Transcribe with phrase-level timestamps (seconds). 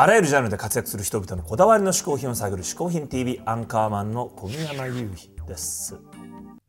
[0.00, 5.94] あらゆるジャンルで活躍する人々のこだわりの嗜好品を探る嗜好品 TV アンカーマンの小宮山雄飛です。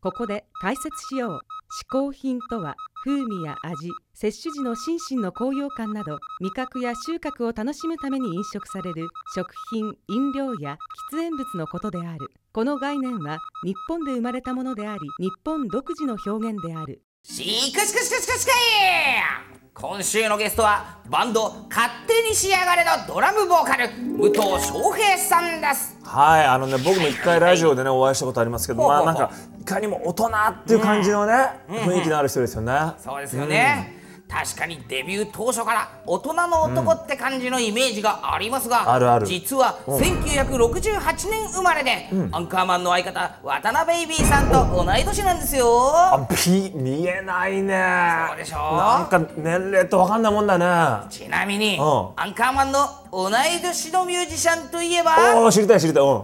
[0.02, 1.40] ここで解説しよう。
[1.82, 2.76] 嗜好品とは
[3.06, 10.78] 風味や味摂取時の心身の高揚感など味覚や収穫を楽しむために飲食される食品飲料や
[11.14, 12.32] 喫煙物のことである。
[12.52, 17.02] この概念は日本で生まれたものであり日本独自の表現である。
[17.24, 25.98] しかしかしかしかしかい今週のゲストはバンド「勝手に仕上がれ」のドラムボーカル武藤翔平さんです。
[26.04, 31.34] はいあのね僕も一回ラジオでねお会いしたことありますけどまあなんかいかにも大人っていう感じのね、
[31.70, 34.01] 雰囲気のある人ですよね、そうですよね、
[34.32, 39.28] 確かにデビュー当初から大人の男って感じのイメージがありますが、あるある。
[39.28, 45.68] 実は1968年生まれで、アンカーマンの相方渡辺ベイビーさんと同い年なんですよ。
[46.14, 47.84] あピ見えないね。
[48.30, 48.58] そうでしょ。
[48.78, 51.10] なんか年齢って分かんないもんだね。
[51.10, 51.82] ちなみに、ん。
[51.82, 56.04] アンカーマンの同い年のミュージシャンといえばおお知りたい知りたい。
[56.04, 56.24] うん。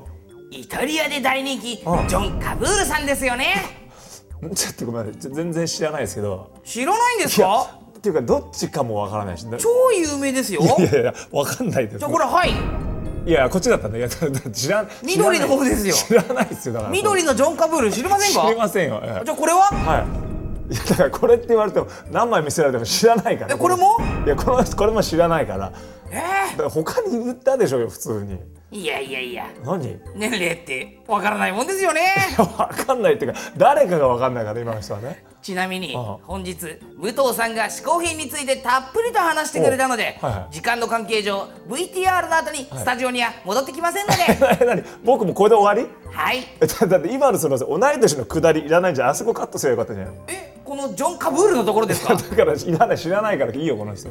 [0.52, 1.86] イタリアで大人気ジん。
[1.88, 3.56] ョン・カブールさんですよね。
[4.56, 6.52] ちょっとごめん全然知らないですけど。
[6.64, 7.68] 知らないんですか？
[7.98, 9.46] っていうかどっちかもわからないし。
[9.48, 10.62] な超有名ですよ。
[10.62, 12.00] いやいやわかんないです。
[12.00, 12.52] じゃあこれはい
[13.30, 15.94] いやこっちだったんだいや知ら緑の方ですよ。
[15.94, 16.92] 知らないですよだから。
[16.92, 18.48] 緑のジョン・カブール知りませんか？
[18.48, 19.26] 知りませんよ、ええ。
[19.26, 19.60] じゃあこれは？
[19.64, 20.06] は
[20.70, 20.74] い。
[20.74, 23.56] いやだからこれって言われても何枚見せられても知らないから。
[23.56, 23.98] えこれも？
[24.26, 25.72] いやこのこれも知らないから
[26.56, 28.40] か ら他に言ったでしょうよ普通に。
[28.72, 29.48] ー、いやいやいや。
[29.66, 29.86] 何？
[29.86, 32.02] い年齢ってわからないもんですよね。
[32.38, 35.26] やわかんないっていうか誰かがわかんないから今の人はね。
[35.42, 36.58] ちなみに本日
[36.98, 40.54] 武藤さんが嗜好品についてたっぷりと話してくれたので、おはいはい。
[40.54, 44.14] 時間の関係上 VTR の後にスタジオには戻ってきませんの
[44.76, 45.90] で、 僕もこれで終わり？
[46.12, 46.46] はい。
[46.60, 50.16] えだだって今のその同い年のくだりいらないんじゃんあそこカットすればよかったじゃん。
[50.28, 52.16] えこのジョン・カブールのところですか？
[52.16, 54.10] だからいらない知らないからいいよこの人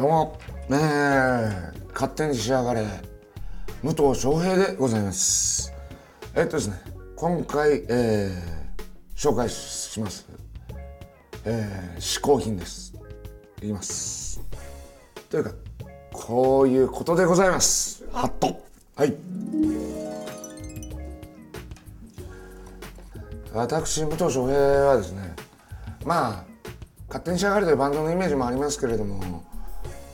[0.00, 0.38] どうも、
[0.70, 0.72] え。
[0.72, 2.86] ー、勝手に仕上がれ。
[3.82, 5.74] 武藤翔平でございます。
[6.34, 6.80] えっとですね。
[7.14, 10.26] 今回、えー、紹介します。
[11.44, 12.94] えー、嗜好品です。
[13.58, 14.40] いきます。
[15.28, 15.52] というか
[16.14, 18.02] こういうことでございます。
[18.10, 18.64] ハット。
[18.96, 19.14] はい。
[23.52, 25.34] 私武藤翔平はですね
[26.06, 26.44] まあ
[27.08, 29.49] 勝手に仕上がれというバンドのイメージもありますけれども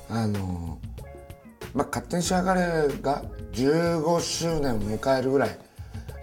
[0.09, 0.79] あの
[1.75, 3.23] まあ勝手に仕上がれが
[3.53, 5.59] 15周年を迎えるぐらい、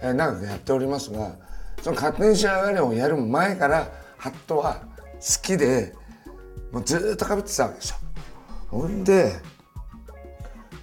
[0.02, 1.36] えー長くやっておりますが
[1.82, 4.82] その勝手に仕上がれをやる前からハットは
[5.14, 5.92] 好きで
[6.72, 7.96] もうずっとかぶってたわけですよ。
[8.68, 9.32] ほんで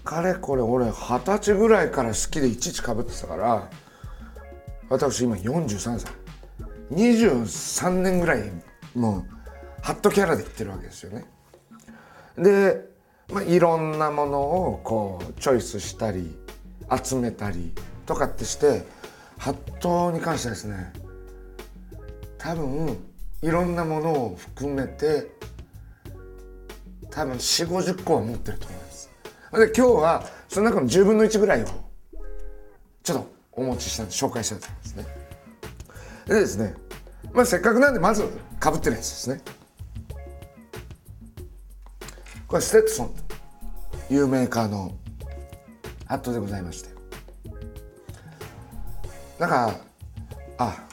[0.03, 3.69] かれこれ俺二十歳ぐらいから好きでいちいちかぶってたから
[4.89, 6.11] 私今43歳
[6.91, 8.51] 23年ぐらい
[8.95, 9.25] もう
[9.81, 11.25] ハットキャラでいってるわけですよね。
[12.37, 12.90] で、
[13.31, 16.35] まあ、いろんなものをこうチョイスしたり
[17.03, 17.71] 集めたり
[18.05, 18.85] とかってして
[19.37, 20.91] ハットに関してはですね
[22.37, 22.97] 多分
[23.41, 25.31] いろんなものを含めて
[27.09, 29.09] 多分4 5 0個は持ってると思います。
[29.53, 31.65] で今日はその中の10分の1ぐらいを
[33.03, 35.05] ちょっとお持ちしたんで紹介したいと思いますね。
[36.27, 36.73] でですね、
[37.33, 38.23] まあ、せっかくなんでまず
[38.59, 39.41] かぶってるやつですね。
[42.51, 43.13] これステッドソン
[44.09, 44.91] というメーカーの
[46.05, 46.89] ハットでございまして。
[49.39, 49.73] なんか
[50.57, 50.85] あ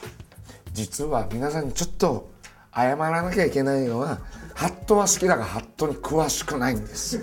[0.71, 2.31] 実は皆さんにちょっと
[2.73, 4.21] 謝らなきゃいけないのは
[4.55, 7.19] ハットは好きだがハットに詳しくないんです。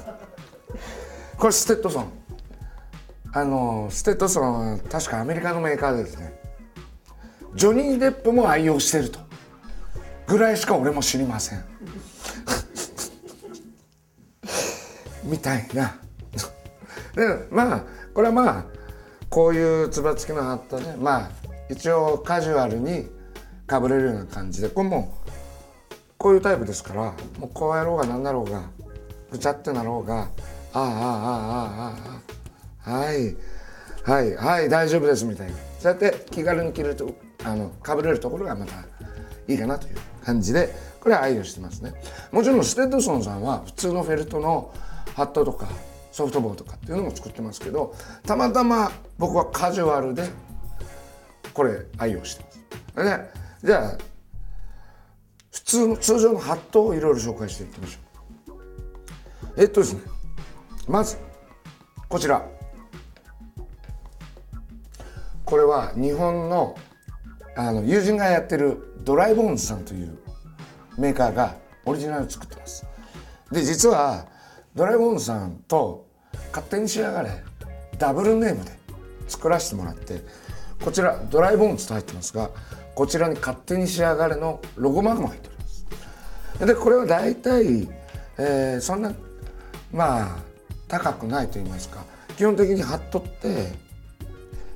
[1.38, 2.12] これステッドソン。
[3.32, 6.38] あのステッドソンは確かアメリカのメーカーでですね。
[7.54, 9.20] ジョニー・デップも愛用してると。
[10.26, 11.69] ぐらいしか俺も知りません。
[15.30, 15.96] みたいな。
[17.14, 18.64] でまあこれはまあ
[19.28, 21.30] こういうつば付きのハットでまあ
[21.68, 23.08] 一応カジュアルに
[23.66, 24.68] かぶれるような感じで。
[24.68, 25.14] これも
[26.18, 27.02] こういうタイプですから
[27.38, 28.62] もうこうやろうがなんだろうが
[29.30, 30.26] ぐちゃってなろうがあ
[30.74, 33.36] ああああああああはい
[34.02, 35.56] はいはい大丈夫ですみたいな。
[35.78, 38.74] そうやって気軽に着るとあのかぶれるところがまた
[39.48, 41.94] いいかなという感じでこれは愛用してますね。
[42.30, 44.74] もちろんステッドソンさんは普通のフェルトの
[45.20, 45.68] ハットとか
[46.12, 47.94] ソフトボールとかっていうのも作ってますけど
[48.24, 50.30] たまたま僕はカジュアルで
[51.52, 52.44] これ愛用して
[52.96, 53.30] ます。
[53.62, 53.98] でじゃあ
[55.52, 58.56] 普通の通常のハットをいろいろ紹介していきましょう。
[59.58, 60.00] えっとですね。
[60.88, 61.18] まず
[62.08, 62.42] こちら。
[65.44, 66.78] これは日本の
[67.56, 70.18] あの友人がやってるドライボーンズさんという
[70.96, 72.86] メーカーがオリジナル作ってます。
[73.52, 74.30] で実は
[74.74, 76.06] ドラえもんさんと
[76.50, 77.50] 勝手に仕上がれ。
[78.00, 78.72] ダブルネームで
[79.28, 80.22] 作らせてもらって
[80.82, 82.50] こちらドライボーンズと入ってますが
[82.94, 86.66] こちらに勝手に仕上がれのロゴマークも入っております。
[86.66, 87.88] でこれは大体、
[88.38, 89.12] えーそんな
[89.92, 90.38] まあ
[90.88, 92.04] 高くないと言いますか
[92.36, 93.72] 基本的にハットって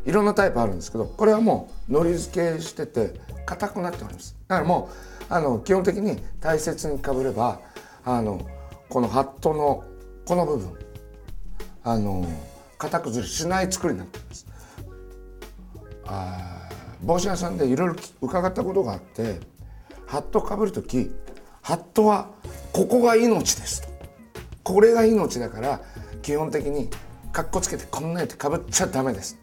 [0.05, 3.15] いろんなタイプあるんですけどこれはもうのり付けしてて
[3.47, 4.37] 硬くなっております。
[4.49, 4.91] だからも
[5.31, 7.61] うあの基本的に大切にかぶれば
[8.05, 8.41] あの
[8.95, 9.83] このハットの
[10.25, 10.73] この部分
[11.83, 12.25] あの
[12.79, 14.47] 型崩れしない作りになってます。
[16.07, 16.69] あ
[17.03, 19.41] 帽子屋さんでいろいろ伺ったことがあって
[20.07, 21.11] ハットかぶる時
[21.61, 22.31] ハットは
[22.73, 23.89] ここが命ですと。
[24.63, 25.81] これが命だから
[26.23, 26.89] 基本的に
[27.33, 29.37] かっこつけてこんなやってかぶっちゃダメです。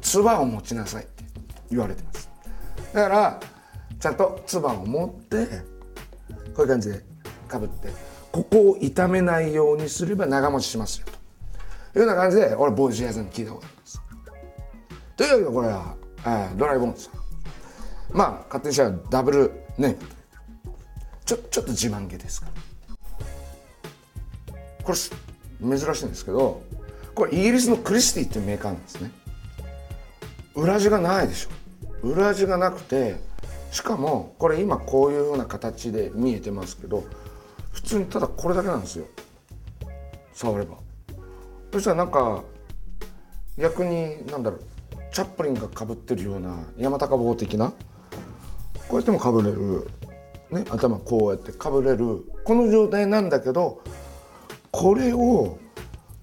[0.00, 1.22] つばを持ちなさいって
[1.70, 2.28] 言われてます。
[2.92, 3.40] だから
[4.00, 5.46] ちゃんとつばを持って
[6.56, 7.04] こういう感じで
[7.46, 7.88] かぶって
[8.36, 11.98] ここを傷めないようにすれば長持ちしますよと。
[11.98, 14.02] いうような感じで俺帽子屋さんに聞いたことあります。
[15.16, 17.14] というわけでこれは、えードライボンズさん。
[18.12, 19.96] まあ勝手にしたらダブルネーム
[21.24, 22.48] ちょちょっと自慢げですか
[24.84, 26.62] これ珍しいんですけど
[27.14, 29.10] これイギリスのクリスティっていうメーカーなんですね。
[30.54, 32.06] 裏地がないでしょ。
[32.06, 33.16] 裏地がなくて
[33.70, 37.02] しかもこれ今こういうような形で見えてますけど
[37.86, 39.06] 通にただこれだけなんですよ。
[40.34, 40.76] 触れば。
[41.72, 42.42] そしたらなんか
[43.56, 44.60] 逆になんだろう。
[45.12, 47.72] チャップリンがかぶってるような山高帽的な
[48.86, 49.88] こうやってもかぶれる、
[50.50, 52.24] ね、頭こうやってかぶれる。
[52.44, 53.82] この状態なんだけど
[54.70, 55.58] これを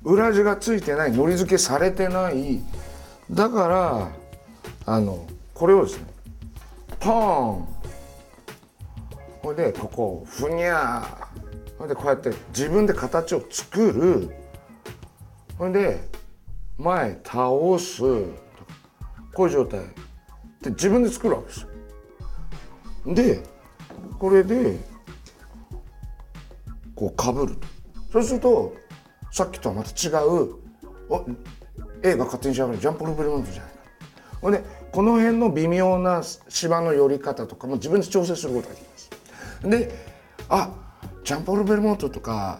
[0.03, 2.61] 裏地がついてないのり付けされてない。
[3.31, 4.11] だから
[4.85, 5.25] あの
[5.55, 6.05] これをですね
[6.99, 7.67] ポーン。
[9.41, 11.22] これでここをふにゃー。
[11.83, 14.29] ほんでこうやって自分で形を作る。
[15.57, 16.07] ほんで
[16.77, 18.01] 前倒す
[19.33, 19.81] こういう状態
[20.61, 21.67] で自分で作るわけですよ。
[23.13, 23.43] で
[24.17, 24.79] これで
[26.95, 27.67] こうかぶると。
[28.13, 28.73] そうすると
[29.29, 30.55] さっきとはまた違う。
[31.09, 31.25] お
[32.01, 32.77] 映画勝手にしやがる。
[32.77, 33.77] ジャンポール・ベルモントじゃないか。
[34.39, 39.09] ほんでこの辺の微妙な芝の寄り方とかも自分で調整することができます。
[39.69, 40.13] で
[40.47, 40.71] あ
[41.23, 42.59] ジャンポール・ベルモントとか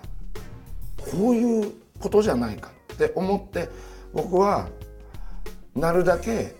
[0.98, 2.72] こういうことじゃないか。
[2.94, 3.70] って思って
[4.14, 4.70] 僕は
[5.76, 6.56] なるだけ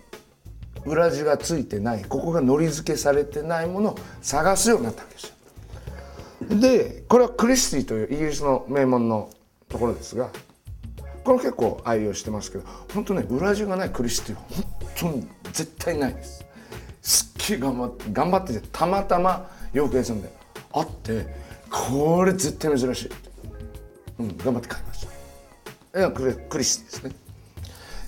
[0.86, 5.34] 裏地がついてないここがのり付けされてないものを探すようになったわけですよ。
[6.60, 9.30] でこれはクリスティというイギリスの名門の
[9.70, 10.30] ところですが
[11.24, 14.66] これ結構愛用してますけど本当ね裏地がないクリスティは本
[14.98, 16.46] 当に絶対ないです。
[17.02, 20.30] すっげえ頑張って頑張っててたまたま洋服屋さんで
[20.74, 21.28] あって
[21.74, 23.10] これ絶対珍しい、
[24.20, 25.08] うん、頑張って買いまし
[25.92, 26.00] た。
[26.00, 27.16] いやクリクリスティですね。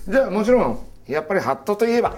[0.08, 0.78] じゃあもちろん
[1.08, 2.14] やっぱりハットといえば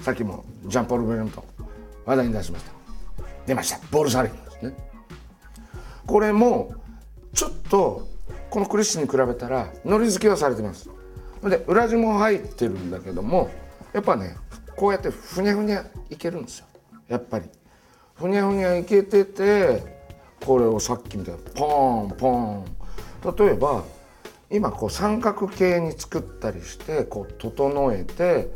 [0.00, 1.44] さっきもジャンポール・ベルムト
[2.06, 2.72] 話題に出しました。
[3.46, 3.78] 出ました。
[3.90, 4.74] ボルサリンですね。
[6.06, 6.74] これも
[7.34, 8.08] ちょっと
[8.48, 10.88] このクリスティに比べたらのり付けはされてます。
[11.42, 13.50] で裏地も入ってるんだけども
[13.92, 14.36] やっぱね
[14.76, 16.66] こうやってふにゃふにゃいけるんですよ。
[17.08, 17.44] やっぱり。
[18.18, 19.82] ふにゃふにゃいけてて
[20.44, 22.64] これをさっきみたいにポンポン
[23.38, 23.84] 例えば
[24.50, 28.50] 今こう三角形に作ったりしてこう整えて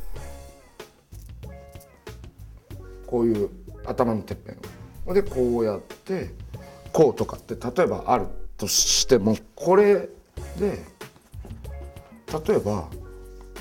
[3.07, 3.51] こういう
[3.85, 6.31] 頭のてっぺんでこうやって
[6.93, 8.27] こうとかって例えばある
[8.57, 10.09] としてもこれ
[10.59, 10.79] で
[12.49, 12.89] 例えば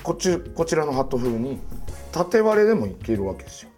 [0.02, 1.60] こっちこちらのハット風に
[2.12, 3.71] 縦割れでもいけるわけですよ。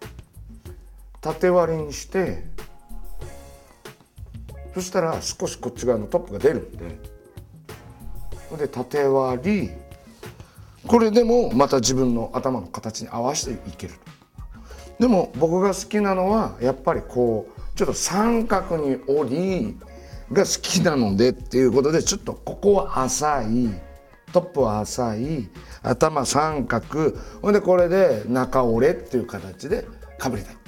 [1.25, 2.43] 縦割りにして
[4.75, 6.85] そしたら少しこっち側のトップが出るんで
[8.59, 9.71] で縦割り。
[10.85, 13.95] これでもまた自分の頭の形に合わせていける
[14.99, 19.77] でも僕が好きなのはやっぱりこうちょっと三角に折り
[20.31, 23.69] が好きなのでっていうことでちょっとここは浅い
[24.31, 25.49] トップは浅い
[25.81, 27.13] 頭三角。
[27.41, 29.87] ほんでこれで中折れっていう形で
[30.19, 30.64] かぶりたい。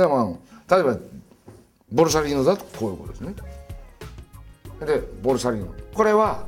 [0.00, 0.34] でま
[0.68, 0.96] あ例えば
[1.92, 3.34] ボルサリーノだとこういうことですね。
[4.80, 5.74] でボルサリーノ。
[5.92, 6.46] これは、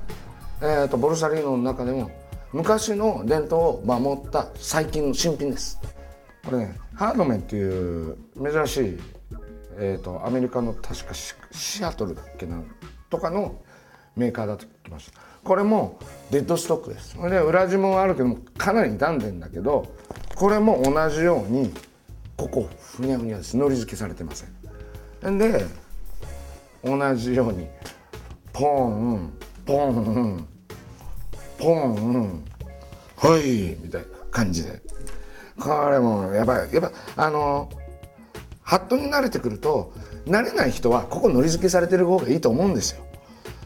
[0.61, 2.11] えー、とボルサリーノの中でも
[2.53, 5.79] 昔の伝統を守った最近の新品です。
[6.45, 8.99] これねハードメンっていう珍しい、
[9.77, 12.63] えー、とアメリカの確かシシアトルだっけな
[13.11, 13.61] とかの
[14.17, 15.99] メーカーだと聞きましたこれも
[16.31, 17.17] デッドストックです。
[17.17, 19.93] それで裏地もあるけどもかなり傷んでんだけど
[20.35, 21.73] これも同じように
[22.43, 23.57] ここふにゃふにゃです。
[23.57, 24.47] のり付けされてませ
[25.29, 25.39] ん。
[25.39, 25.65] で
[26.83, 27.69] 同じように
[28.53, 29.33] ポン
[29.65, 30.49] ポン
[31.57, 32.45] ポン
[33.17, 34.83] はいみたいな感じで。
[35.57, 37.71] これもやっぱりやっぱあの
[38.63, 39.93] ハットに慣れてくると
[40.27, 43.05] 慣れない人はここのり付けされてる方がいいと思うんですよ。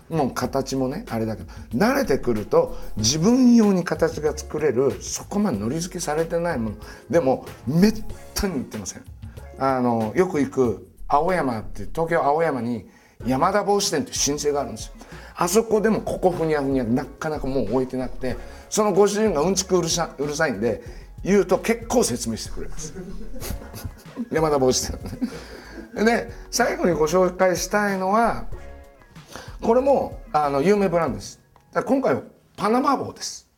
[0.08, 6.76] もう形もねあれだけど慣れてくると自分用に形が作れるそこまでのり付けされてないもの。
[7.10, 9.02] でもめったに売ってません。
[9.58, 12.88] あのよく行く青山って東京青山に
[13.26, 14.92] 山田帽子店って申請があるんですよ。
[15.36, 18.36] あそこでもここふにゃふにゃなかなかもう置いてなくて
[18.70, 20.82] そのご主人がうんちくうるさうるさいんで
[21.22, 22.94] 言うと結構説明してくれます。
[24.30, 24.98] 山田帽子店。
[26.04, 28.46] で最後にご紹介したいのは
[29.60, 31.40] これもあの有名ブランドです。
[31.72, 32.22] だ今回は
[32.56, 33.50] パナマ帽です。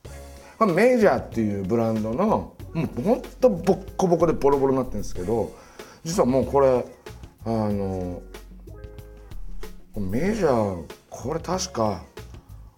[0.58, 5.52] これメジャーっていうブランドのもうほんとボッコボコでボロボロになってるんですけど
[6.04, 6.84] 実はもうこれ
[7.44, 8.22] あの
[9.96, 12.02] メジャーこれ確か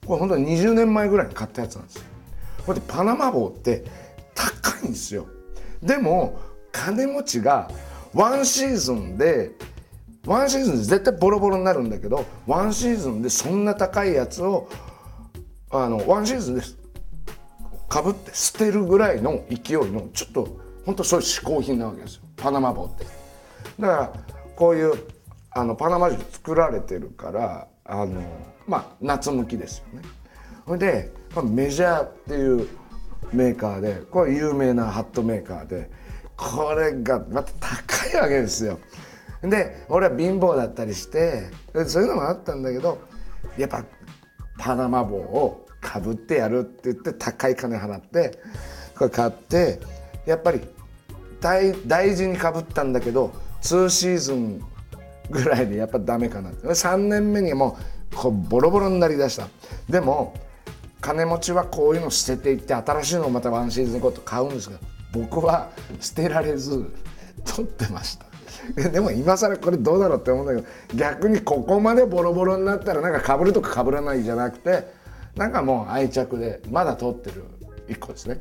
[0.07, 2.05] これ本当に20年前ぐらいに買ったやつなんですよ。
[2.67, 3.85] これでパナマ帽って
[4.35, 5.27] 高いんですよ。
[5.83, 6.39] でも
[6.73, 7.71] 金持ちが
[8.15, 9.53] ワンシーズンで
[10.27, 14.69] ワンシーズンで絶対ボロボロになるんだけどワンシーズンでそんな高いやつを
[15.71, 16.63] あのワンシーズンで
[17.89, 22.23] かぶって捨てるぐらいの勢いのちょっと本当そういう嗜好品なわけですよ。
[22.37, 23.05] パナマ帽って。
[23.79, 24.13] だから
[24.57, 24.93] こういう
[25.51, 28.23] あのパナマ人作られてるからあの
[28.67, 30.07] まあ夏向きですよね。
[30.67, 31.11] ほいで
[31.45, 32.69] メジャーっていう
[33.33, 35.91] メーカーでこれ有名なハットメーカーで
[36.37, 38.79] これがまた高いわけですよ。
[39.43, 41.51] で俺は貧乏だったりして
[41.87, 43.01] そういうのもあったんだけど
[43.57, 43.85] やっぱ
[44.59, 48.39] パナマ帽をかぶってやるって言って高い金払って
[48.97, 49.81] これ買って
[50.27, 50.61] やっぱり
[51.41, 53.33] 大大事にかぶったんだけど
[53.63, 54.63] 2シーズン
[55.31, 56.67] ぐらいでやっぱダメかなって。
[56.67, 57.79] 3年目にも
[58.13, 59.49] うこうボロボロになりだした。
[59.89, 60.35] でも
[61.01, 64.81] 金持ちはこういうの捨てていって新しいのをまたワンシーズンごと買うんですけど
[65.13, 65.71] 僕は
[66.01, 66.93] 捨てられず
[67.45, 68.30] 取ってました。
[68.93, 74.93] でも今更これどうだろうって思うんだけど逆にここまでボロボロになったらなんかかぶるとかかぶらないじゃなくて
[75.37, 77.45] なんかもう愛着でまだ取ってる
[77.89, 78.41] 1個ですね。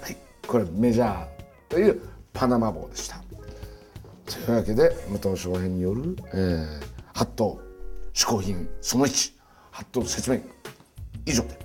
[0.00, 0.16] はい。
[0.46, 1.26] これメジャー
[1.68, 2.00] という
[2.32, 3.22] パナマ帽でした。
[4.26, 6.66] というわけで武藤翔平による、えー、
[7.12, 7.60] ハット
[8.14, 9.32] 嗜好品その1
[9.72, 10.38] ハットの説明
[11.26, 11.58] 以上で